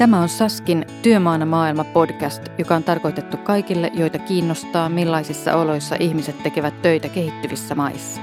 [0.00, 6.42] Tämä on Saskin Työmaana maailma podcast, joka on tarkoitettu kaikille, joita kiinnostaa, millaisissa oloissa ihmiset
[6.42, 8.20] tekevät töitä kehittyvissä maissa.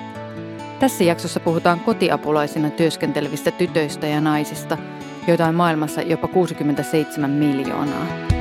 [0.79, 4.77] Tässä jaksossa puhutaan kotiapulaisina työskentelevistä tytöistä ja naisista,
[5.27, 8.36] joita on maailmassa jopa 67 miljoonaa.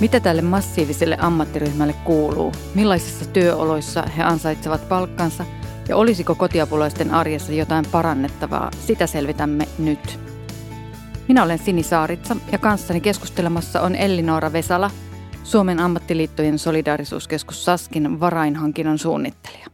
[0.00, 2.52] Mitä tälle massiiviselle ammattiryhmälle kuuluu?
[2.74, 5.44] Millaisissa työoloissa he ansaitsevat palkkansa?
[5.88, 8.70] Ja olisiko kotiapulaisten arjessa jotain parannettavaa?
[8.86, 10.20] Sitä selvitämme nyt.
[11.28, 14.90] Minä olen Sini Saaritsa ja kanssani keskustelemassa on Elli-Noora Vesala,
[15.42, 19.66] Suomen ammattiliittojen solidaarisuuskeskus Saskin varainhankinnan suunnittelija.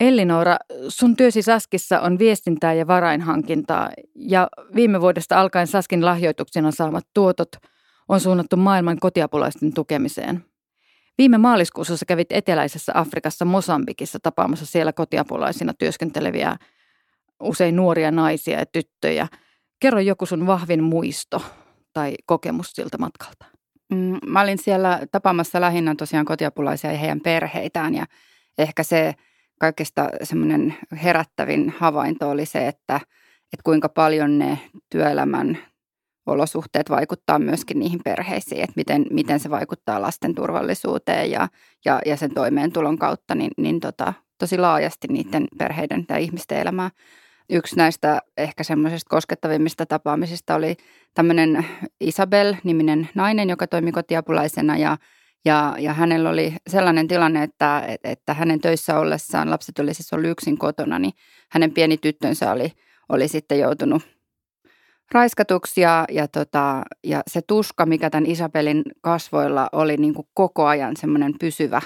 [0.00, 0.56] Elli-Noora,
[0.88, 7.48] sun työsi Saskissa on viestintää ja varainhankintaa ja viime vuodesta alkaen Saskin lahjoituksena saamat tuotot–
[8.08, 10.44] on suunnattu maailman kotiapulaisten tukemiseen.
[11.18, 16.56] Viime maaliskuussa sä kävit eteläisessä Afrikassa Mosambikissa tapaamassa siellä kotiapulaisina työskenteleviä
[17.42, 19.28] usein nuoria naisia ja tyttöjä.
[19.80, 21.42] Kerro joku sun vahvin muisto
[21.92, 23.44] tai kokemus siltä matkalta.
[23.92, 28.06] Mm, mä olin siellä tapaamassa lähinnä tosiaan kotiapulaisia ja heidän perheitään ja
[28.58, 29.14] ehkä se
[29.60, 33.00] kaikesta semmoinen herättävin havainto oli se, että,
[33.52, 34.58] että kuinka paljon ne
[34.90, 35.58] työelämän
[36.28, 41.48] olosuhteet vaikuttaa myöskin niihin perheisiin, että miten, miten se vaikuttaa lasten turvallisuuteen ja,
[41.84, 46.90] ja, ja sen toimeentulon kautta, niin, niin tota, tosi laajasti niiden perheiden tai ihmisten elämää.
[47.50, 50.76] Yksi näistä ehkä semmoisista koskettavimmista tapaamisista oli
[51.14, 51.66] tämmöinen
[52.00, 54.96] Isabel-niminen nainen, joka toimi kotiapulaisena ja,
[55.44, 60.30] ja, ja hänellä oli sellainen tilanne, että, että hänen töissä ollessaan, lapset oli siis ollut
[60.30, 61.12] yksin kotona, niin
[61.50, 62.72] hänen pieni tyttönsä oli,
[63.08, 64.17] oli sitten joutunut
[65.12, 70.66] raiskatuksi ja, ja, tota, ja se tuska, mikä tämän Isabelin kasvoilla oli niin kuin koko
[70.66, 71.82] ajan semmoinen pysyvä,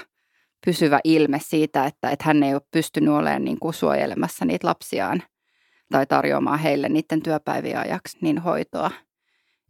[0.65, 5.23] pysyvä ilme siitä, että, että hän ei ole pystynyt olemaan niin kuin suojelemassa niitä lapsiaan
[5.91, 8.91] tai tarjoamaan heille niiden työpäivien ajaksi niin hoitoa,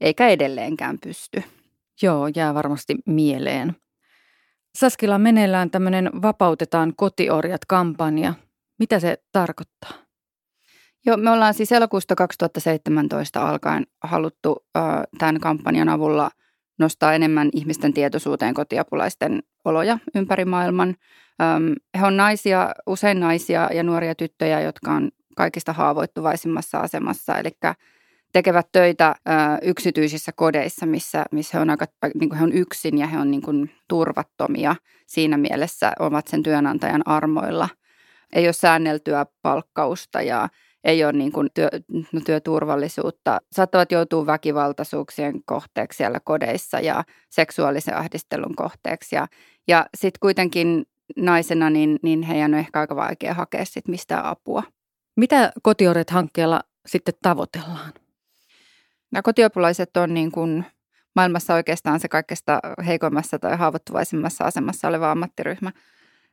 [0.02, 1.44] eikä edelleenkään pysty.
[2.02, 3.76] Joo, jää varmasti mieleen.
[4.76, 8.34] Saskilla meneillään tämmöinen Vapautetaan kotiorjat-kampanja.
[8.80, 10.04] Mitä se tarkoittaa?
[11.06, 14.84] Joo, me ollaan siis elokuusta 2017 alkaen haluttu äh,
[15.18, 16.32] tämän kampanjan avulla
[16.80, 20.96] nostaa enemmän ihmisten tietoisuuteen kotiapulaisten oloja ympäri maailman.
[21.42, 27.50] Ähm, he on naisia, usein naisia ja nuoria tyttöjä, jotka on kaikista haavoittuvaisimmassa asemassa, eli
[28.34, 31.86] tekevät töitä äh, yksityisissä kodeissa, missä, missä he on, aika,
[32.20, 34.76] niin kuin he on yksin ja he on niin kuin turvattomia
[35.08, 37.70] siinä mielessä, ovat sen työnantajan armoilla.
[38.34, 40.50] Ei ole säänneltyä palkkausta ja
[40.84, 41.70] ei ole niin kuin työ,
[42.12, 43.40] no työturvallisuutta.
[43.52, 49.16] Saattavat joutua väkivaltaisuuksien kohteeksi siellä kodeissa ja seksuaalisen ahdistelun kohteeksi.
[49.16, 49.28] Ja,
[49.68, 50.86] ja sitten kuitenkin
[51.18, 54.64] naisena, niin, niin heidän on ehkä aika vaikea hakea sit mistään apua.
[55.16, 57.94] Mitä kotioret-hankkeella sitten tavoitellaan?
[59.12, 60.66] Nämä kotiopulaiset on niin kuin
[61.16, 65.72] maailmassa oikeastaan se kaikista heikoimmassa tai haavoittuvaisimmassa asemassa oleva ammattiryhmä.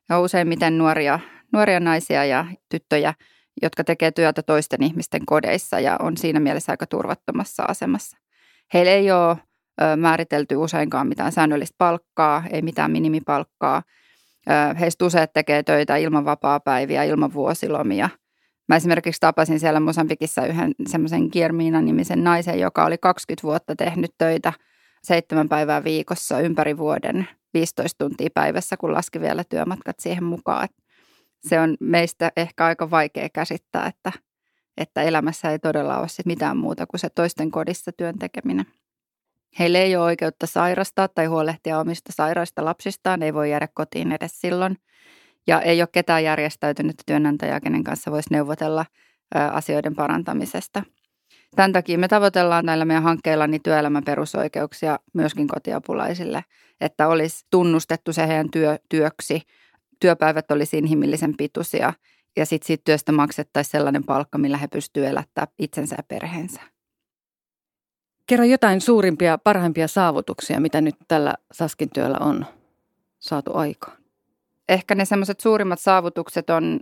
[0.09, 1.21] Ja useimmiten nuoria,
[1.53, 3.15] nuoria naisia ja tyttöjä–
[3.63, 8.17] jotka tekee työtä toisten ihmisten kodeissa ja on siinä mielessä aika turvattomassa asemassa.
[8.75, 9.37] Heillä ei ole
[9.97, 13.83] määritelty useinkaan mitään säännöllistä palkkaa, ei mitään minimipalkkaa.
[14.81, 18.09] Heistä useat tekee töitä ilman vapaa-päiviä, ilman vuosilomia.
[18.69, 24.53] Mä esimerkiksi tapasin siellä Mosambikissa yhden semmoisen Kiermiina-nimisen naisen, joka oli 20 vuotta tehnyt töitä
[25.03, 30.69] seitsemän päivää viikossa ympäri vuoden, 15 tuntia päivässä, kun laski vielä työmatkat siihen mukaan
[31.41, 34.13] se on meistä ehkä aika vaikea käsittää, että,
[34.77, 38.67] että elämässä ei todella ole sit mitään muuta kuin se toisten kodissa työn tekeminen.
[39.59, 44.41] Heille ei ole oikeutta sairastaa tai huolehtia omista sairaista lapsistaan, ei voi jäädä kotiin edes
[44.41, 44.77] silloin.
[45.47, 48.87] Ja ei ole ketään järjestäytynyt työnantajaa, kenen kanssa voisi neuvotella
[49.53, 50.83] asioiden parantamisesta.
[51.57, 56.45] Tämän takia me tavoitellaan näillä meidän hankkeilla niin työelämän perusoikeuksia myöskin kotiapulaisille,
[56.81, 59.43] että olisi tunnustettu se heidän työ, työksi–
[60.01, 61.93] työpäivät olisi inhimillisen pituisia
[62.37, 66.61] ja sitten siitä työstä maksettaisiin sellainen palkka, millä he pystyvät elättämään itsensä ja perheensä.
[68.27, 72.47] Kerro jotain suurimpia, parhaimpia saavutuksia, mitä nyt tällä Saskin työllä on
[73.19, 73.97] saatu aikaan.
[74.69, 76.81] Ehkä ne semmoiset suurimmat saavutukset on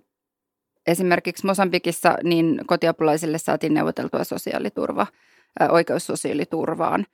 [0.86, 5.06] esimerkiksi Mosambikissa, niin kotiapulaisille saatiin neuvoteltua sosiaaliturva,
[5.70, 7.06] oikeus sosiaaliturvaan.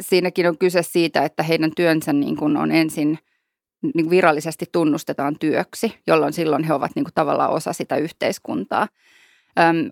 [0.00, 3.18] siinäkin on kyse siitä, että heidän työnsä niin kuin on ensin–
[3.94, 8.88] niin virallisesti tunnustetaan työksi, jolloin silloin he ovat niin kuin tavallaan osa sitä yhteiskuntaa.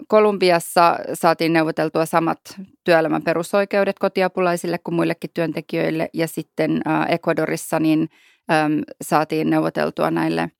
[0.08, 2.40] Kolumbiassa saatiin neuvoteltua samat
[2.84, 8.08] työelämän perusoikeudet kotiapulaisille kuin muillekin työntekijöille ja sitten Ecuadorissa niin
[9.02, 10.50] saatiin neuvoteltua näille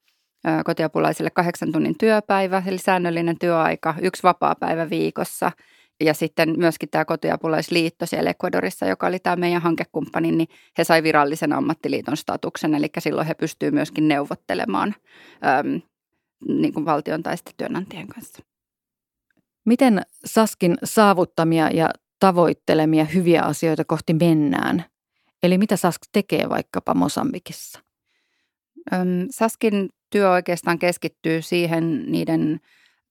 [0.65, 5.53] kotiapulaisille kahdeksan tunnin työpäivä, eli säännöllinen työaika, yksi vapaa-päivä viikossa.
[6.01, 10.49] Ja sitten myöskin tämä kotiapulaisliitto siellä Ecuadorissa, joka oli tämä meidän hankekumppani, niin
[10.79, 14.95] he sai virallisen ammattiliiton statuksen, eli silloin he pystyvät myöskin neuvottelemaan
[15.61, 15.81] äm,
[16.49, 18.43] niin kuin valtion tai sitten työnantajien kanssa.
[19.67, 21.91] Miten Saskin saavuttamia ja
[22.21, 24.85] tavoittelemia hyviä asioita kohti mennään?
[25.43, 27.81] Eli mitä Sask tekee vaikkapa Mosambikissa?
[29.31, 32.61] Saskin työ oikeastaan keskittyy siihen niiden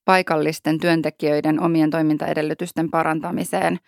[0.07, 3.79] paikallisten työntekijöiden omien toimintaedellytysten parantamiseen.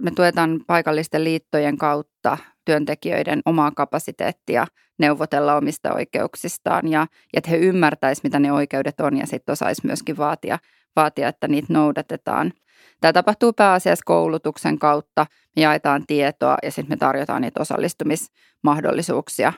[0.00, 4.66] Me tuetaan paikallisten liittojen kautta työntekijöiden omaa kapasiteettia
[4.98, 10.16] neuvotella omista oikeuksistaan ja että he ymmärtäisivät, mitä ne oikeudet on ja sitten osaisi myöskin
[10.16, 10.58] vaatia,
[10.96, 12.52] vaatia, että niitä noudatetaan.
[13.00, 15.26] Tämä tapahtuu pääasiassa koulutuksen kautta.
[15.56, 19.52] Me jaetaan tietoa ja sitten me tarjotaan niitä osallistumismahdollisuuksia.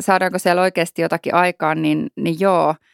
[0.00, 2.74] Saadaanko siellä oikeasti jotakin aikaan, niin, niin joo–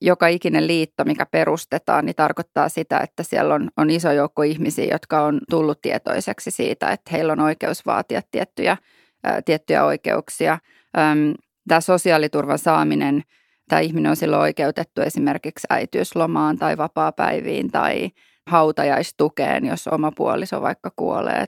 [0.00, 4.84] joka ikinen liitto, mikä perustetaan, niin tarkoittaa sitä, että siellä on, on iso joukko ihmisiä,
[4.84, 8.76] jotka on tullut tietoiseksi siitä, että heillä on oikeus vaatia tiettyjä,
[9.44, 10.58] tiettyjä oikeuksia.
[11.68, 13.22] Tämä sosiaaliturvan saaminen,
[13.68, 18.10] tämä ihminen on silloin oikeutettu esimerkiksi äitiyslomaan tai vapaapäiviin tai
[18.46, 21.44] hautajaistukeen, jos oma puoliso vaikka kuolee,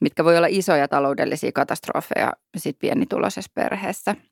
[0.00, 4.14] mitkä voi olla isoja taloudellisia katastrofeja sit pienituloisessa perheessä–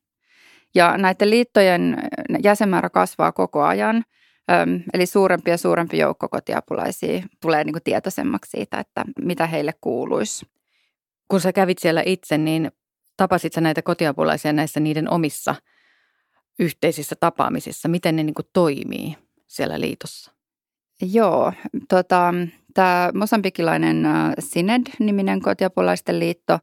[0.75, 1.99] ja näiden liittojen
[2.43, 4.05] jäsenmäärä kasvaa koko ajan.
[4.95, 10.47] Eli suurempi ja suurempi joukko kotiapulaisia tulee niin kuin tietoisemmaksi siitä, että mitä heille kuuluisi.
[11.29, 12.73] Kun sä kävit siellä itse, niin
[13.17, 15.55] tapasit sä näitä kotiapulaisia näissä niiden omissa
[16.59, 17.89] yhteisissä tapaamisissa?
[17.89, 19.17] Miten ne niin kuin toimii
[19.47, 20.33] siellä liitossa?
[21.13, 21.53] Joo,
[21.89, 22.35] tota,
[22.75, 24.07] tämä mosambikilainen
[24.39, 26.59] SINED-niminen kotiapulaisten liitto,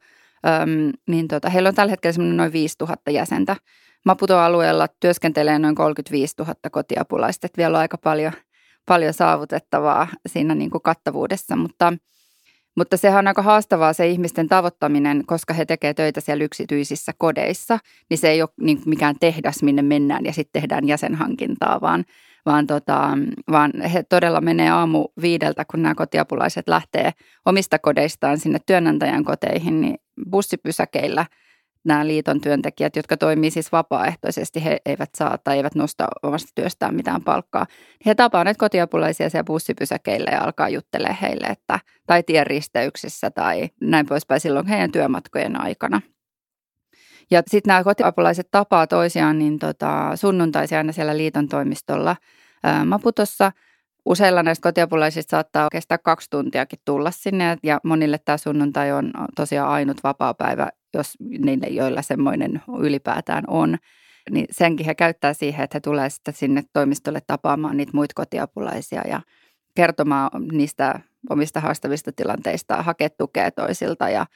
[1.06, 3.56] niin tota, heillä on tällä hetkellä noin 5000 jäsentä.
[4.04, 8.32] Maputo-alueella työskentelee noin 35 000 kotiapulaista, että vielä on aika paljon,
[8.86, 11.92] paljon saavutettavaa siinä niin kuin kattavuudessa, mutta,
[12.76, 17.78] mutta sehän on aika haastavaa se ihmisten tavoittaminen, koska he tekevät töitä siellä yksityisissä kodeissa,
[18.10, 22.04] niin se ei ole niin mikään tehdas, minne mennään ja sitten tehdään jäsenhankintaa, vaan,
[22.46, 23.08] vaan, tota,
[23.50, 27.12] vaan he todella menee aamu viideltä, kun nämä kotiapulaiset lähtee
[27.46, 29.98] omista kodeistaan sinne työnantajan koteihin, niin
[30.30, 31.26] bussipysäkeillä–
[31.84, 36.94] nämä liiton työntekijät, jotka toimii siis vapaaehtoisesti, he eivät saa tai eivät nosta omasta työstään
[36.94, 37.66] mitään palkkaa.
[38.06, 44.06] He tapaavat nyt kotiapulaisia siellä bussipysäkeillä ja alkaa juttelemaan heille, että, tai tienristeyksissä tai näin
[44.06, 46.00] poispäin silloin heidän työmatkojen aikana.
[47.30, 52.16] Ja sitten nämä kotiapulaiset tapaa toisiaan niin tota, sunnuntaisia aina siellä liiton toimistolla
[52.64, 53.52] ää, Maputossa.
[54.04, 59.70] Useilla näistä kotiapulaisista saattaa kestää kaksi tuntiakin tulla sinne ja monille tämä sunnuntai on tosiaan
[59.70, 63.78] ainut vapaa-päivä jos niille, joilla semmoinen ylipäätään on,
[64.30, 69.02] niin senkin he käyttää siihen, että he tulee sitten sinne toimistolle tapaamaan niitä muita kotiapulaisia
[69.08, 69.20] ja
[69.74, 71.00] kertomaan niistä
[71.30, 74.26] omista haastavista tilanteista, hakea tukea toisilta ja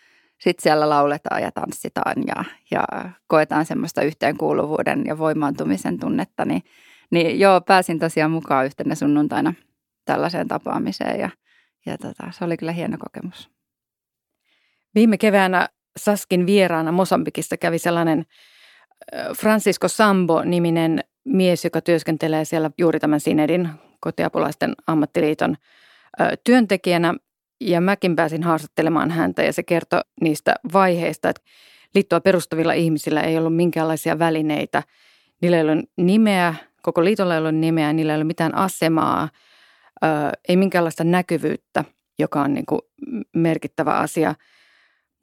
[0.41, 6.63] sitten siellä lauletaan ja tanssitaan ja, ja koetaan semmoista yhteenkuuluvuuden ja voimaantumisen tunnetta, niin,
[7.11, 9.55] niin joo, pääsin tosiaan mukaan yhtenä sunnuntaina
[10.05, 11.31] tällaiseen tapaamiseen ja,
[11.87, 13.51] ja tota, se oli kyllä hieno kokemus.
[14.95, 18.27] Viime keväänä Saskin vieraana Mosambikissa kävi sellainen
[19.39, 23.69] Francisco Sambo-niminen mies, joka työskentelee siellä juuri tämän Sinedin
[24.01, 25.57] kotiapulaisten ammattiliiton
[26.45, 27.15] työntekijänä.
[27.61, 31.43] Ja mäkin pääsin haastattelemaan häntä ja se kertoi niistä vaiheista, että
[31.95, 34.83] liittoa perustavilla ihmisillä ei ollut minkäänlaisia välineitä.
[35.43, 39.29] Niillä ei ollut nimeä, koko liitolla ei ollut nimeä, niillä ei ollut mitään asemaa,
[40.49, 41.85] ei minkäänlaista näkyvyyttä,
[42.19, 42.81] joka on niin kuin
[43.35, 44.35] merkittävä asia–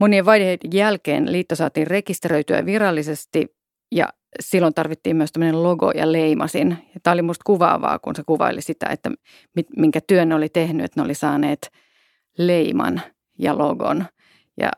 [0.02, 3.56] Monien vaiheiden jälkeen liitto saatiin rekisteröityä virallisesti
[3.92, 6.78] ja silloin tarvittiin myös tämmöinen logo ja leimasin.
[6.94, 9.12] Ja tämä oli musta kuvaavaa, kun se kuvaili sitä, että
[9.78, 11.72] minkä työn ne oli tehnyt, että ne oli saaneet
[12.38, 13.02] leiman
[13.40, 14.06] ja logon
[14.58, 14.72] ja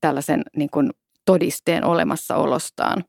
[0.00, 0.90] tällaisen niin kuin
[1.24, 3.04] todisteen olemassaolostaan.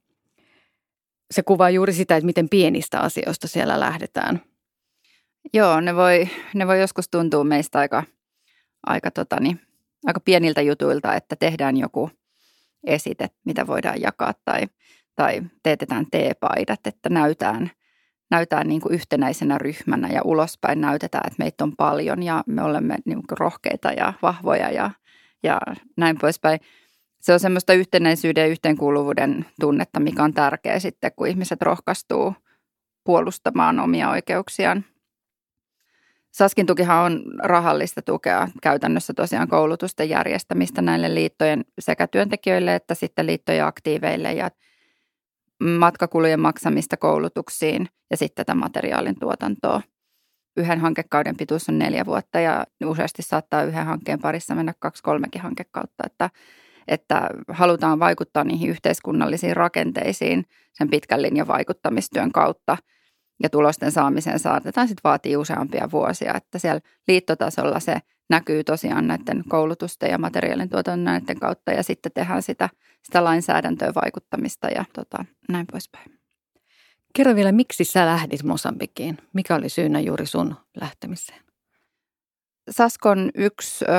[1.31, 4.41] Se kuvaa juuri sitä, että miten pienistä asioista siellä lähdetään.
[5.53, 8.03] Joo, ne voi, ne voi joskus tuntua meistä aika,
[8.85, 9.57] aika totani,
[10.05, 12.11] aika pieniltä jutuilta, että tehdään joku
[12.83, 14.61] esite, mitä voidaan jakaa tai,
[15.15, 17.71] tai teetetään teepaidat, että näytään,
[18.31, 22.95] näytään niin kuin yhtenäisenä ryhmänä ja ulospäin näytetään, että meitä on paljon ja me olemme
[23.05, 24.91] niin kuin rohkeita ja vahvoja ja,
[25.43, 25.59] ja
[25.97, 26.59] näin poispäin.
[27.27, 32.33] Se on semmoista yhtenäisyyden ja yhteenkuuluvuuden tunnetta, mikä on tärkeä sitten, kun ihmiset rohkaistuu
[33.03, 34.85] puolustamaan omia oikeuksiaan
[36.31, 43.25] Saskin tukihan on rahallista tukea käytännössä tosiaan koulutusten järjestämistä näille liittojen sekä työntekijöille että sitten
[43.25, 44.33] liittojen aktiiveille.
[44.33, 44.49] Ja,
[45.63, 49.81] matkakulujen maksamista koulutuksiin ja sitten tätä materiaalin tuotantoa.
[50.57, 55.41] Yhden hankekauden pituus on neljä vuotta ja useasti saattaa yhden hankkeen parissa mennä kaksi kolmekin
[55.41, 56.29] hankekautta, että,
[56.87, 62.77] että halutaan vaikuttaa niihin yhteiskunnallisiin rakenteisiin sen pitkän linjan vaikuttamistyön kautta
[63.43, 67.97] ja tulosten saamiseen saatetaan sitten vaatii useampia vuosia, että siellä liittotasolla se
[68.29, 72.69] näkyy tosiaan näiden koulutusten ja materiaalin tuotannon näiden kautta ja sitten tehdään sitä,
[73.03, 76.17] sitä lainsäädäntöä vaikuttamista ja tota, näin poispäin.
[77.13, 79.17] Kerro vielä, miksi sä lähdit Mosambikiin?
[79.33, 81.46] Mikä oli syynä juuri sun lähtemiseen?
[82.69, 83.91] Saskon yksi ö,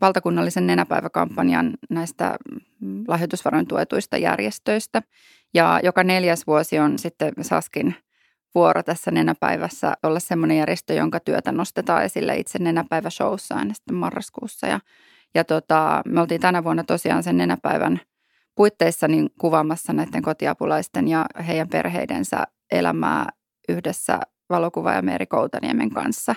[0.00, 2.36] valtakunnallisen nenäpäiväkampanjan näistä
[3.08, 5.02] lahjoitusvaroin tuetuista järjestöistä.
[5.54, 7.94] Ja joka neljäs vuosi on sitten Saskin
[8.54, 14.66] vuoro tässä nenäpäivässä olla semmoinen järjestö, jonka työtä nostetaan esille itse nenäpäiväshowssa aina sitten marraskuussa.
[14.66, 14.80] Ja,
[15.34, 18.00] ja tota, me oltiin tänä vuonna tosiaan sen nenäpäivän
[18.54, 23.26] puitteissa niin kuvaamassa näiden kotiapulaisten ja heidän perheidensä elämää
[23.68, 26.34] yhdessä valokuvaaja Meeri Koutaniemen kanssa.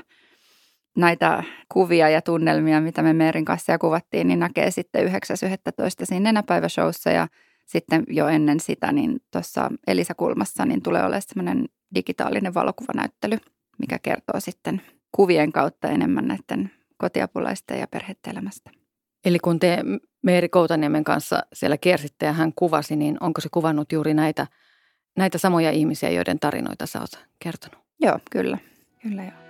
[0.98, 5.12] Näitä kuvia ja tunnelmia, mitä me Meerin kanssa ja kuvattiin, niin näkee sitten 9.11.
[6.04, 7.28] siinä nenäpäiväshowssa ja
[7.66, 13.38] sitten jo ennen sitä, niin tuossa Elisa-kulmassa niin tulee olemaan semmoinen digitaalinen valokuvanäyttely,
[13.80, 14.82] mikä kertoo sitten
[15.12, 18.72] kuvien kautta enemmän näiden kotiapulaisten ja perheiden elämästä.
[19.26, 19.80] Eli kun te
[20.24, 24.48] Meeri Koutaniemen kanssa siellä kiersitte ja hän kuvasi, niin onko se kuvannut juuri näitä,
[25.18, 27.80] näitä samoja ihmisiä, joiden tarinoita sä oot kertonut?
[28.02, 28.58] Joo, kyllä.
[29.02, 29.43] Kyllä joo.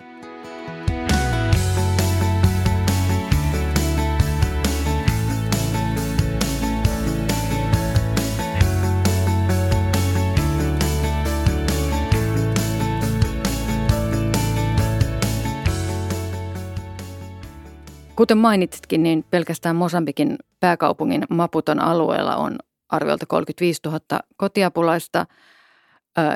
[18.15, 22.57] Kuten mainitsitkin, niin pelkästään Mosambikin pääkaupungin Maputon alueella on
[22.89, 23.99] arviolta 35 000
[24.37, 25.25] kotiapulaista.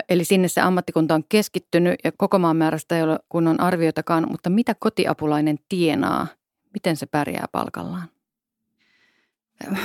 [0.09, 4.49] Eli sinne se ammattikunta on keskittynyt ja koko maan määrästä ei ole kunnon arvioitakaan, mutta
[4.49, 6.27] mitä kotiapulainen tienaa?
[6.73, 8.07] Miten se pärjää palkallaan?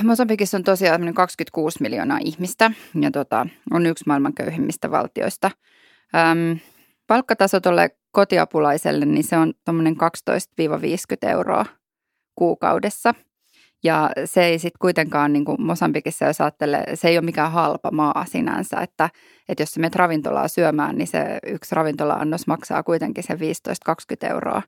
[0.03, 2.71] Mosambikissa on tosiaan 26 miljoonaa ihmistä
[3.01, 5.51] ja tota, on yksi maailman köyhimmistä valtioista.
[6.15, 6.59] Öm,
[7.07, 9.95] palkkataso tuolle kotiapulaiselle, niin se on tuommoinen
[11.25, 11.65] 12-50 euroa
[12.35, 13.13] kuukaudessa.
[13.83, 17.91] Ja se ei sitten kuitenkaan niin kuin Mosambikissa, jos ajattelee, se ei ole mikään halpa
[17.91, 19.09] maa sinänsä, että,
[19.49, 23.37] että jos sä menet ravintolaa syömään, niin se yksi ravintola-annos maksaa kuitenkin se 15-20
[24.29, 24.61] euroa.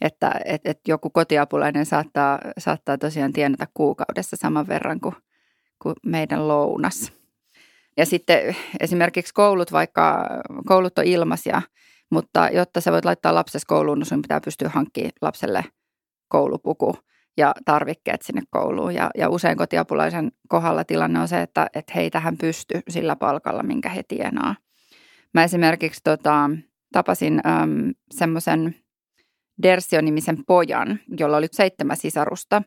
[0.00, 5.14] Että et, et joku kotiapulainen saattaa, saattaa tosiaan tienata kuukaudessa saman verran kuin,
[5.82, 7.12] kuin meidän lounas.
[7.96, 10.26] Ja sitten esimerkiksi koulut, vaikka
[10.66, 11.62] koulut on ilmaisia,
[12.10, 15.64] mutta jotta sä voit laittaa lapsesi kouluun, niin sun pitää pystyä hankkimaan lapselle–
[16.28, 16.98] koulupuku
[17.36, 18.94] ja tarvikkeet sinne kouluun.
[18.94, 23.16] Ja, ja usein kotiapulaisen kohdalla tilanne on se, että, että he ei tähän pysty sillä
[23.16, 24.56] palkalla, minkä he tienaa.
[25.34, 26.50] Mä esimerkiksi tota,
[26.92, 27.40] tapasin
[28.10, 28.74] semmoisen
[29.62, 32.62] Dersio-nimisen pojan, jolla oli seitsemän sisarusta.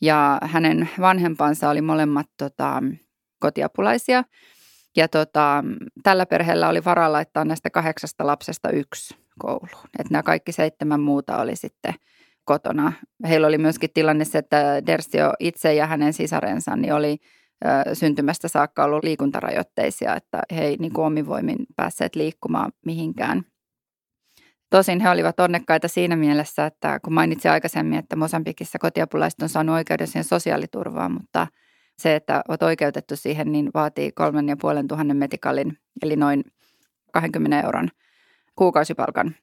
[0.00, 2.82] Ja hänen vanhempansa oli molemmat tota,
[3.38, 4.24] kotiapulaisia.
[4.96, 5.64] Ja tota,
[6.02, 9.88] tällä perheellä oli varaa laittaa näistä kahdeksasta lapsesta yksi kouluun.
[9.98, 11.94] Että nämä kaikki seitsemän muuta oli sitten–
[12.44, 12.92] kotona.
[13.28, 17.16] Heillä oli myöskin tilanne se, että Dersio itse ja hänen sisarensa niin oli
[17.92, 23.42] syntymästä saakka ollut liikuntarajoitteisia, että he ei niin kuin omin voimin päässeet liikkumaan mihinkään.
[24.70, 29.74] Tosin he olivat onnekkaita siinä mielessä, että kun mainitsin aikaisemmin, että Mosambikissa kotiapulaiset on saanut
[29.74, 31.46] oikeuden siihen sosiaaliturvaan, mutta
[31.98, 36.44] se, että olet oikeutettu siihen, niin vaatii kolmen ja puolen tuhannen metikallin, eli noin
[37.12, 37.88] 20 euron
[38.56, 39.34] kuukausipalkan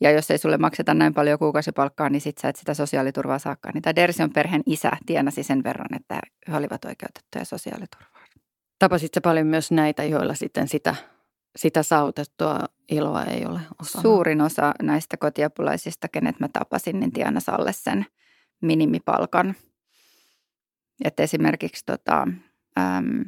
[0.00, 3.74] ja jos ei sulle makseta näin paljon kuukausipalkkaa, niin sit sä et sitä sosiaaliturvaa saakaan.
[3.74, 8.28] Niin tämä Dersion perheen isä tienasi sen verran, että he olivat oikeutettuja sosiaaliturvaan.
[8.78, 10.94] Tapasit sä paljon myös näitä, joilla sitten sitä,
[11.56, 12.58] sitä saavutettua
[12.90, 14.00] iloa ei ole osa?
[14.00, 18.06] Suurin osa näistä kotiapulaisista, kenet mä tapasin, niin tienasi alle sen
[18.60, 19.54] minimipalkan.
[21.04, 22.26] Että esimerkiksi tota,
[22.78, 23.24] äm,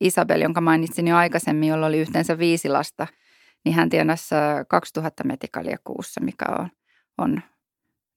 [0.00, 3.06] Isabel, jonka mainitsin jo aikaisemmin, jolla oli yhteensä viisi lasta–
[3.64, 4.34] niin hän tienasi
[4.68, 6.68] 2000 metikalia kuussa, mikä on,
[7.18, 7.42] on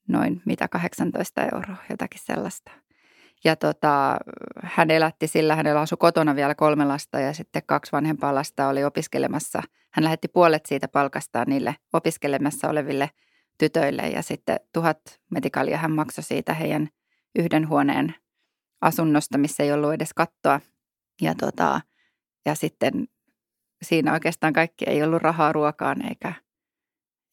[0.08, 2.72] noin mitä 18 euroa, jotakin sellaista.
[3.44, 4.18] Ja tota,
[4.64, 8.84] hän elätti sillä, hänellä asui kotona vielä kolme lasta ja sitten kaksi vanhempaa lasta oli
[8.84, 9.64] opiskelemassa.
[9.94, 13.10] Hän lähetti puolet siitä palkastaan niille opiskelemassa oleville
[13.58, 15.00] tytöille ja sitten tuhat
[15.32, 16.90] metikalia hän maksoi siitä heidän
[17.40, 18.16] yhden huoneen
[18.82, 20.62] asunnosta, missä ei ollut edes kattoa.
[21.22, 21.82] Ja, tota,
[22.46, 23.08] ja sitten
[23.82, 26.34] siinä oikeastaan kaikki ei ollut rahaa ruokaan eikä,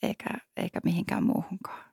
[0.03, 1.85] eikä, eikä mihinkään muuhunkaan.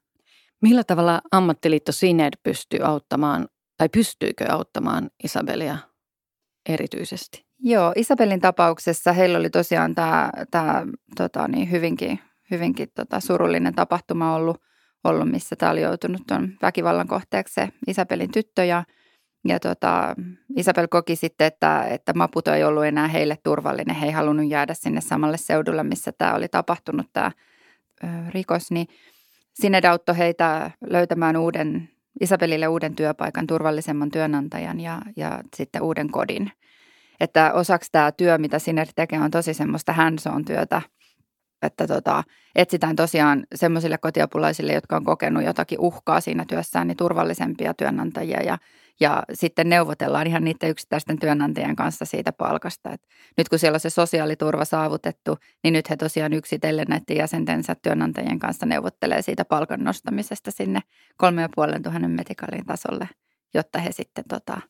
[0.62, 5.78] Millä tavalla ammattiliitto Sined pystyy auttamaan, tai pystyykö auttamaan Isabelia
[6.70, 7.46] erityisesti?
[7.60, 10.86] Joo, Isabelin tapauksessa heillä oli tosiaan tämä, tämä
[11.18, 12.20] tota, niin hyvinkin,
[12.52, 14.62] hyvinkin tota, surullinen tapahtuma ollut,
[15.04, 18.84] ollut, missä tämä oli joutunut tuon väkivallan kohteeksi Isabelin tyttö ja,
[19.48, 20.16] ja tota,
[20.58, 23.96] Isabel koki sitten, että, että Maputo ei ollut enää heille turvallinen.
[23.96, 27.32] He ei halunnut jäädä sinne samalle seudulle, missä tämä oli tapahtunut tämä
[28.04, 28.88] ö, rikos, niin
[29.54, 31.90] Sinne auttoi heitä löytämään uuden,
[32.22, 36.52] Isabelille uuden työpaikan, turvallisemman työnantajan ja, ja sitten uuden kodin.
[37.20, 40.82] Että osaksi tämä työ, mitä Sinner tekee, on tosi semmoista hands työtä,
[41.62, 42.24] että tota,
[42.56, 48.58] etsitään tosiaan semmoisille kotiapulaisille, jotka on kokenut jotakin uhkaa siinä työssään, niin turvallisempia työnantajia ja
[49.00, 52.92] ja sitten neuvotellaan ihan niiden yksittäisten työnantajien kanssa siitä palkasta.
[52.94, 53.02] Et
[53.38, 58.40] nyt kun siellä on se sosiaaliturva saavutettu, niin nyt he tosiaan yksitellen näiden jäsentensä työnantajien
[58.40, 60.80] kanssa neuvottelee siitä palkan nostamisesta sinne
[61.18, 63.10] 3500 metikaalin tasolle,
[63.54, 64.62] jotta he sitten tota,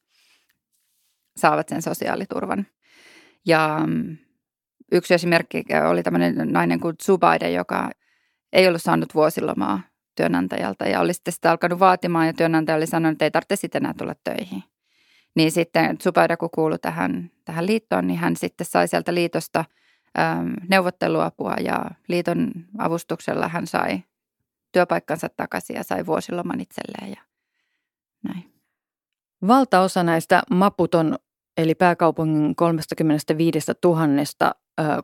[1.37, 2.67] saavat sen sosiaaliturvan.
[3.45, 4.17] Ja mm,
[4.91, 7.91] yksi esimerkki oli tämmöinen nainen kuin Zubaide, joka
[8.53, 13.11] ei ollut saanut vuosilomaa työnantajalta ja oli sitten sitä alkanut vaatimaan ja työnantaja oli sanonut,
[13.11, 14.63] että ei tarvitse sitten enää tulla töihin.
[15.35, 19.65] Niin sitten Zubaida, kun kuului tähän, tähän liittoon, niin hän sitten sai sieltä liitosta
[20.19, 24.03] äm, neuvotteluapua ja liiton avustuksella hän sai
[24.71, 27.21] työpaikkansa takaisin ja sai vuosiloman itselleen ja
[28.23, 28.53] näin.
[29.47, 31.15] Valtaosa näistä Maputon
[31.57, 34.53] eli pääkaupungin 35 000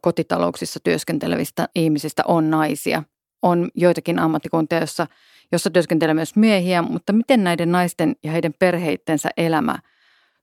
[0.01, 3.03] kotitalouksissa työskentelevistä ihmisistä on naisia–
[3.41, 5.08] on joitakin ammattikuntia, jossa,
[5.51, 9.79] jossa työskentelee myös miehiä, mutta miten näiden naisten ja heidän perheittensä elämä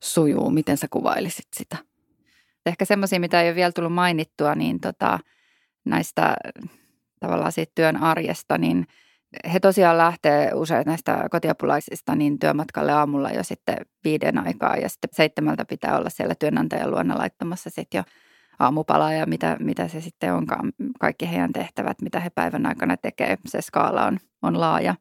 [0.03, 0.51] sujuu?
[0.51, 1.77] Miten sä kuvailisit sitä?
[2.67, 5.19] Ehkä semmoisia, mitä ei ole vielä tullut mainittua, niin tota,
[5.85, 6.37] näistä
[7.21, 8.87] tavallaan siitä työn arjesta, niin
[9.53, 15.11] he tosiaan lähtee usein näistä kotiapulaisista niin työmatkalle aamulla jo sitten viiden aikaa ja sitten
[15.13, 18.05] seitsemältä pitää olla siellä työnantajan luona laittamassa sitten jo
[18.59, 23.39] aamupalaa ja mitä, mitä se sitten onkaan, kaikki heidän tehtävät, mitä he päivän aikana tekee,
[23.47, 24.95] se skaala on, on laaja.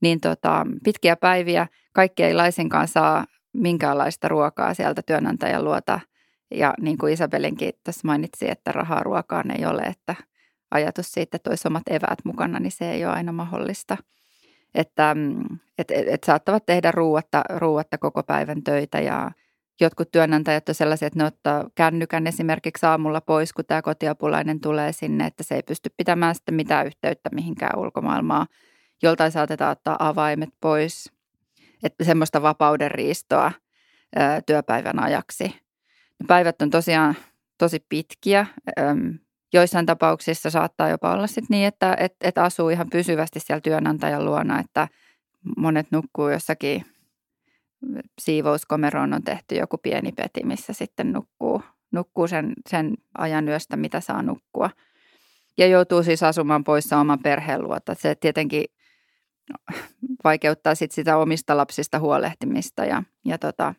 [0.00, 6.00] Niin tota, pitkiä päiviä, kaikki ei laisinkaan saa minkäänlaista ruokaa sieltä työnantajan luota.
[6.50, 10.14] Ja niin kuin Isabelinkin tässä mainitsi, että rahaa ruokaan ei ole, että
[10.70, 13.96] ajatus siitä, että olisi omat eväät mukana, niin se ei ole aina mahdollista.
[14.74, 15.16] Että
[15.78, 19.30] et, et, et saattavat tehdä ruuatta, ruuatta koko päivän töitä ja
[19.80, 24.92] jotkut työnantajat on sellaisia, että ne ottaa kännykän esimerkiksi aamulla pois, kun tämä kotiapulainen tulee
[24.92, 28.46] sinne, että se ei pysty pitämään sitten mitään yhteyttä mihinkään ulkomaailmaa.
[29.02, 31.12] Joltain saatetaan ottaa avaimet pois,
[31.82, 33.52] että semmoista vapauden riistoa
[34.46, 35.44] työpäivän ajaksi.
[36.20, 37.14] Ne päivät on tosiaan
[37.58, 38.46] tosi pitkiä.
[39.52, 44.24] Joissain tapauksissa saattaa jopa olla sit niin, että et, et asuu ihan pysyvästi siellä työnantajan
[44.24, 44.88] luona, että
[45.56, 46.84] monet nukkuu jossakin
[48.20, 54.00] siivouskomeroon on tehty joku pieni peti, missä sitten nukkuu, nukkuu sen, sen ajan yöstä, mitä
[54.00, 54.70] saa nukkua.
[55.58, 57.94] Ja joutuu siis asumaan poissa oman perheen luota.
[57.94, 58.64] Se tietenkin
[60.24, 63.74] vaikeuttaa sit sitä omista lapsista huolehtimista ja, ja tota,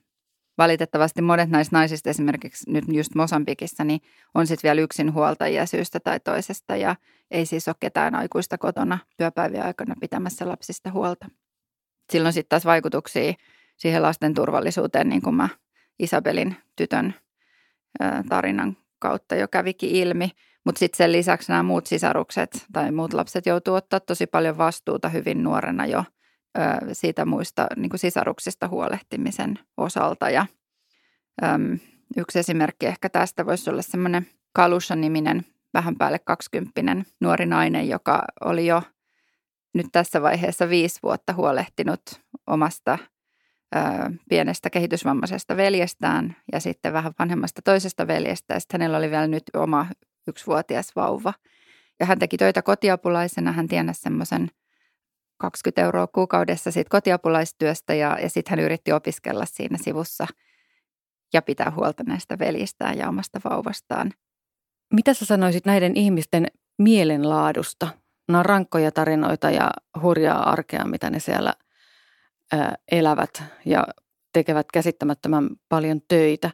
[0.58, 4.02] valitettavasti monet näistä naisista esimerkiksi nyt just Mosambikissa, niin
[4.34, 6.96] on sitten vielä yksin huoltajia syystä tai toisesta ja
[7.32, 11.30] ei siis ole ketään aikuista kotona työpäivien aikana pitämässä lapsista huolta.
[12.12, 13.34] Silloin sitten taas vaikutuksia
[13.78, 15.50] siihen lasten turvallisuuteen, niin kuin mä
[16.00, 17.14] Isabelin tytön
[18.30, 20.30] tarinan kautta jo kävikin ilmi.
[20.66, 25.10] Mutta sitten sen lisäksi nämä muut sisarukset tai muut lapset joutuu ottaa tosi paljon vastuuta
[25.10, 26.04] hyvin nuorena jo
[26.94, 30.30] siitä muista niin kuin sisaruksista huolehtimisen osalta.
[30.30, 30.46] Ja
[31.44, 31.80] äm,
[32.18, 38.68] yksi esimerkki ehkä tästä voisi olla semmoinen Kalusha-niminen vähän päälle kaksikymppinen nuori nainen, joka oli
[38.68, 38.82] jo
[39.74, 42.02] nyt tässä vaiheessa viisi vuotta huolehtinut
[42.48, 42.98] omasta
[44.30, 48.54] pienestä kehitysvammaisesta veljestään ja sitten vähän vanhemmasta toisesta veljestä.
[48.54, 49.88] Ja sitten hänellä oli vielä nyt oma
[50.28, 51.34] yksivuotias vauva.
[52.00, 53.52] Ja hän teki töitä kotiapulaisena.
[53.52, 54.48] Hän tienasi semmoisen
[55.38, 60.28] 20 euroa kuukaudessa siitä kotiapulaistyöstä ja, ja sitten hän yritti opiskella siinä sivussa
[61.34, 64.14] ja pitää huolta näistä veljistään ja omasta vauvastaan.
[64.94, 66.48] Mitä sä sanoisit näiden ihmisten
[66.78, 67.88] mielenlaadusta?
[68.28, 71.54] Nämä on rankkoja tarinoita ja hurjaa arkea, mitä ne siellä–
[72.92, 73.88] elävät ja
[74.34, 76.52] tekevät käsittämättömän paljon töitä.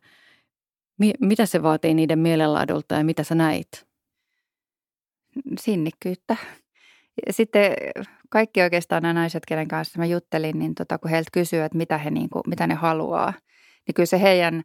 [1.20, 3.88] Mitä se vaatii niiden mielenlaadulta ja mitä sä näit?
[5.60, 6.36] Sinnikkyyttä.
[7.30, 7.74] Sitten
[8.30, 11.98] kaikki oikeastaan nämä naiset, kenen kanssa mä juttelin, niin tota, kun heiltä kysyy, että mitä,
[11.98, 13.34] he, niin kuin, mitä ne haluaa,
[13.88, 14.64] niin kyllä se heidän,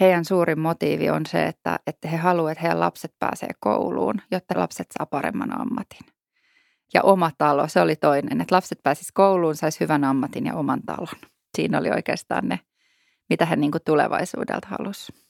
[0.00, 4.60] heidän suurin motiivi on se, että, että he haluavat, että heidän lapset pääsee kouluun, jotta
[4.60, 6.15] lapset saa paremman ammatin
[6.94, 8.40] ja oma talo, se oli toinen.
[8.40, 11.30] Että lapset pääsisivät kouluun, saisi hyvän ammatin ja oman talon.
[11.56, 12.60] Siinä oli oikeastaan ne,
[13.30, 15.20] mitä he niin kuin tulevaisuudelta halusivat.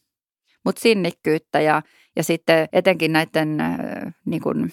[0.65, 1.83] mutta sinnikkyyttä ja,
[2.17, 3.59] ja sitten etenkin näiden
[4.25, 4.73] niin kuin,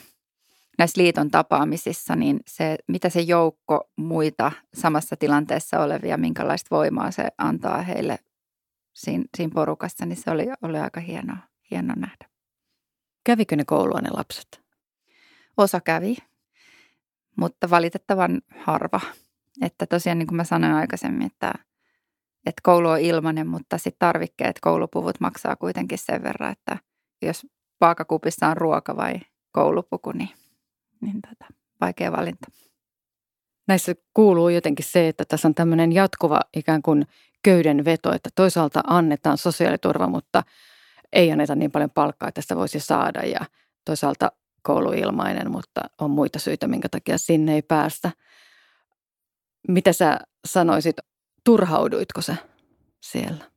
[0.78, 7.28] näissä liiton tapaamisissa, niin se, mitä se joukko muita samassa tilanteessa olevia, minkälaista voimaa se
[7.38, 8.20] antaa heille
[8.94, 11.38] siinä, siinä porukassa, niin se oli, oli aika hienoa,
[11.72, 12.30] hienoa nähdä.
[13.24, 14.64] Kävikö ne koulua ne lapset?
[15.58, 16.18] Osa kävi,
[17.36, 19.02] mutta valitettavan harva.
[19.62, 21.54] Että tosiaan niin kuin mä sanoin aikaisemmin, että,
[22.46, 26.78] että koulu on ilmainen, mutta sitten tarvikkeet, koulupuvut maksaa kuitenkin sen verran, että
[27.22, 27.48] jos
[27.82, 29.14] vaakakupissa on ruoka vai
[29.52, 30.30] koulupuku, niin,
[31.02, 32.52] niin tota, vaikea valinta.
[33.68, 37.08] Näissä kuuluu jotenkin se, että tässä on tämmöinen jatkuva ikään kuin
[37.44, 40.44] köydenveto, että toisaalta annetaan sosiaaliturva, mutta
[41.14, 43.40] ei anneta niin paljon palkkaa, että sitä voisi saada ja
[43.86, 44.32] toisaalta
[44.64, 48.12] koulu ilmainen, mutta on muita syitä, minkä takia sinne ei päästä.
[49.68, 50.96] Mitä sä sanoisit,
[51.44, 52.36] turhauduitko sä
[53.02, 53.52] siellä?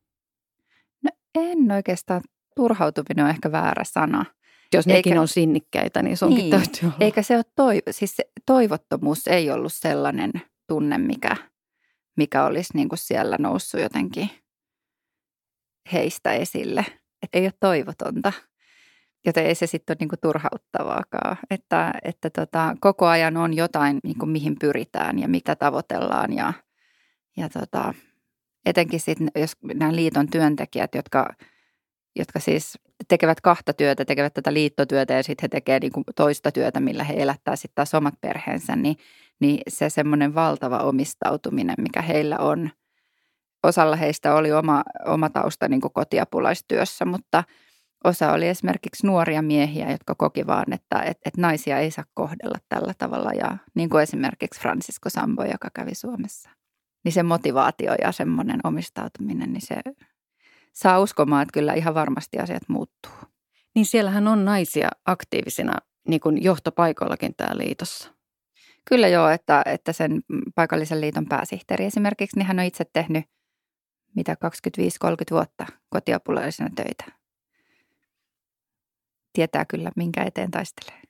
[1.05, 2.21] No en oikeastaan.
[2.57, 4.25] Turhautuminen on ehkä väärä sana.
[4.73, 6.97] Jos nekin Eikä, on sinnikkäitä, niin sunkin niin, täytyy olla.
[7.01, 10.33] Eikä se ole toiv- siis se toivottomuus ei ollut sellainen
[10.69, 11.37] tunne, mikä,
[12.17, 14.31] mikä olisi niin kuin siellä noussut jotenkin
[15.93, 16.85] heistä esille.
[17.23, 18.33] Että ei ole toivotonta.
[19.27, 24.27] Joten ei se sitten ole niinku turhauttavaakaan, että, että tota, koko ajan on jotain, niinku,
[24.27, 26.33] mihin pyritään ja mitä tavoitellaan.
[26.33, 26.53] Ja,
[27.37, 27.95] ja tota,
[28.67, 31.35] etenkin sitten, jos nämä liiton työntekijät, jotka,
[32.17, 36.81] jotka siis tekevät kahta työtä, tekevät tätä liittotyötä ja sitten he tekevät niinku toista työtä,
[36.81, 38.97] millä he elättää sitten taas omat perheensä, niin,
[39.41, 42.71] niin se semmoinen valtava omistautuminen, mikä heillä on.
[43.63, 47.45] Osalla heistä oli oma, oma tausta niin kotiapulaistyössä, mutta–
[48.05, 52.59] Osa oli esimerkiksi nuoria miehiä, jotka koki vaan, että, että, että naisia ei saa kohdella
[52.69, 53.31] tällä tavalla.
[53.31, 56.51] Ja niin kuin esimerkiksi Francisco Sambo, joka kävi Suomessa.
[57.05, 59.77] Niin se motivaatio ja semmoinen omistautuminen, niin se
[60.73, 63.13] saa uskomaan, että kyllä ihan varmasti asiat muuttuu.
[63.75, 65.73] Niin siellähän on naisia aktiivisina
[66.09, 68.13] niin kuin johtopaikoillakin täällä liitossa.
[68.85, 70.23] Kyllä joo, että, että sen
[70.55, 73.25] paikallisen liiton pääsihteeri esimerkiksi, niin hän on itse tehnyt
[74.17, 74.37] mitä 25-30
[75.31, 77.05] vuotta kotiapulaisena töitä
[79.37, 81.01] tietää kyllä, minkä eteen taistelee.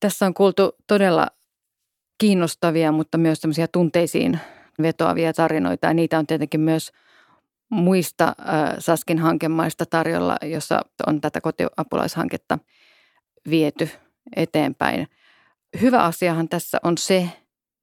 [0.00, 1.26] Tässä on kuultu todella
[2.18, 4.38] kiinnostavia, mutta myös tämmöisiä tunteisiin
[4.82, 5.86] vetoavia tarinoita.
[5.86, 6.92] Ja niitä on tietenkin myös
[7.70, 12.58] muista äh, Saskin hankemaista tarjolla, jossa on tätä kotiapulaishanketta
[13.50, 13.88] viety
[14.36, 15.08] eteenpäin.
[15.80, 17.28] Hyvä asiahan tässä on se,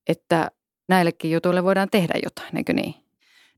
[0.08, 0.52] että
[0.90, 3.05] näillekin jutuille voidaan tehdä jotain, eikö niin?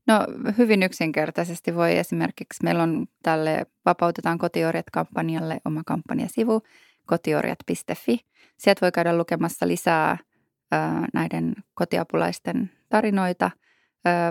[0.08, 0.26] No
[0.58, 6.62] hyvin yksinkertaisesti voi esimerkiksi, meillä on tälle Vapautetaan kotiorjat-kampanjalle oma kampanjasivu
[7.06, 8.18] kotiorjat.fi.
[8.58, 10.18] Sieltä voi käydä lukemassa lisää
[10.72, 13.50] ää, näiden kotiapulaisten tarinoita,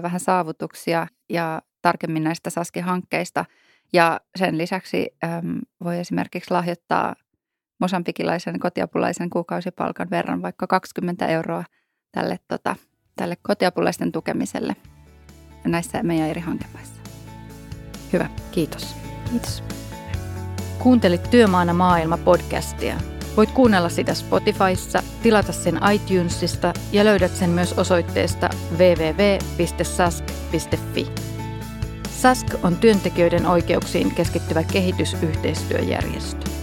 [0.02, 3.46] vähän saavutuksia ja tarkemmin näistä Saski-hankkeista.
[3.94, 5.10] Ja sen lisäksi
[5.84, 7.16] voi esimerkiksi lahjoittaa
[7.80, 11.64] mosambikilaisen kotiapulaisen kuukausipalkan verran vaikka 20 euroa
[12.12, 12.76] tälle, tota,
[13.16, 14.76] tälle kotiapulaisten tukemiselle–
[15.72, 17.02] näissä meidän eri hankemaissa.
[18.14, 18.96] Hyvä, kiitos.
[19.32, 19.64] Kiitos.
[20.80, 22.96] Kuuntelit Työmaana maailma podcastia.
[23.38, 30.18] Voit kuunnella sitä Spotifyssa, tilata sen iTunesista ja löydät sen myös osoitteesta www.sask.fi.
[32.10, 36.57] Sask on työntekijöiden oikeuksiin keskittyvä kehitysyhteistyöjärjestö.